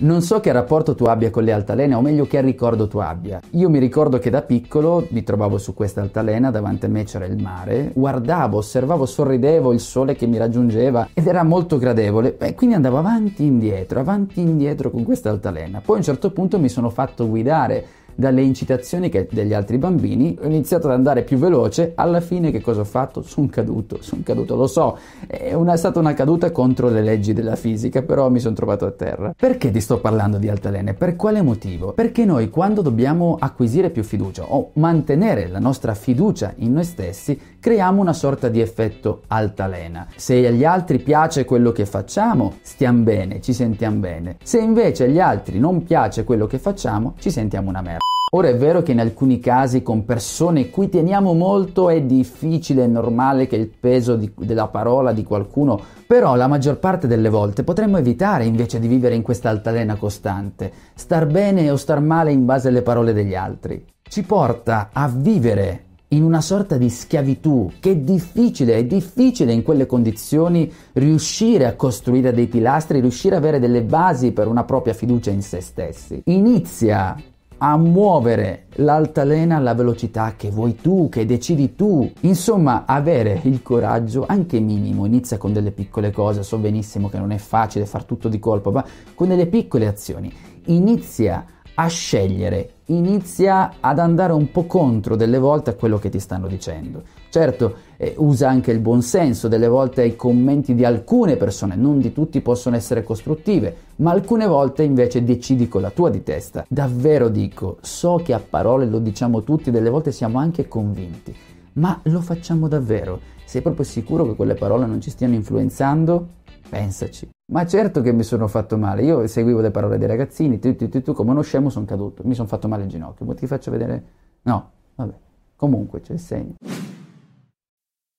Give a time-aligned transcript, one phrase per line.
[0.00, 3.40] Non so che rapporto tu abbia con le altalene, o meglio che ricordo tu abbia.
[3.50, 7.24] Io mi ricordo che da piccolo mi trovavo su questa altalena, davanti a me c'era
[7.24, 12.30] il mare, guardavo, osservavo, sorridevo il sole che mi raggiungeva ed era molto gradevole.
[12.30, 15.80] Beh, quindi andavo avanti e indietro, avanti e indietro con questa altalena.
[15.84, 17.84] Poi a un certo punto mi sono fatto guidare
[18.18, 22.80] dalle incitazioni degli altri bambini, ho iniziato ad andare più veloce, alla fine che cosa
[22.80, 23.22] ho fatto?
[23.22, 27.32] Sono caduto, sono caduto, lo so, è, una, è stata una caduta contro le leggi
[27.32, 29.32] della fisica, però mi sono trovato a terra.
[29.36, 30.94] Perché ti sto parlando di altalene?
[30.94, 31.92] Per quale motivo?
[31.92, 37.38] Perché noi quando dobbiamo acquisire più fiducia o mantenere la nostra fiducia in noi stessi,
[37.60, 40.08] creiamo una sorta di effetto altalena.
[40.16, 44.38] Se agli altri piace quello che facciamo, stiamo bene, ci sentiamo bene.
[44.42, 48.06] Se invece agli altri non piace quello che facciamo, ci sentiamo una merda.
[48.30, 52.86] Ora è vero che in alcuni casi con persone cui teniamo molto è difficile, è
[52.86, 57.64] normale che il peso di, della parola di qualcuno, però la maggior parte delle volte
[57.64, 62.44] potremmo evitare invece di vivere in questa altalena costante, star bene o star male in
[62.44, 63.82] base alle parole degli altri.
[64.02, 69.62] Ci porta a vivere in una sorta di schiavitù che è difficile, è difficile in
[69.62, 74.92] quelle condizioni riuscire a costruire dei pilastri, riuscire ad avere delle basi per una propria
[74.92, 76.20] fiducia in se stessi.
[76.26, 77.16] Inizia
[77.58, 82.10] a muovere l'altalena alla velocità che vuoi tu, che decidi tu.
[82.20, 87.32] Insomma, avere il coraggio, anche minimo, inizia con delle piccole cose, so benissimo che non
[87.32, 90.32] è facile far tutto di colpo, ma con delle piccole azioni.
[90.66, 91.44] Inizia
[91.80, 96.48] a scegliere, inizia ad andare un po' contro delle volte a quello che ti stanno
[96.48, 97.02] dicendo.
[97.30, 102.00] Certo, eh, usa anche il buon senso, delle volte i commenti di alcune persone, non
[102.00, 106.64] di tutti possono essere costruttive, ma alcune volte invece decidi con la tua di testa.
[106.68, 111.32] Davvero dico, so che a parole lo diciamo tutti, delle volte siamo anche convinti,
[111.74, 113.20] ma lo facciamo davvero?
[113.44, 116.26] Sei proprio sicuro che quelle parole non ci stiano influenzando?
[116.68, 117.28] Pensaci.
[117.52, 119.02] Ma certo che mi sono fatto male.
[119.02, 122.22] Io seguivo le parole dei ragazzini, tu, tu, tu, tu come uno scemo sono caduto.
[122.24, 123.24] Mi sono fatto male il ginocchio.
[123.24, 124.04] Ma ti faccio vedere?
[124.42, 125.14] No, vabbè.
[125.56, 126.54] Comunque c'è il segno.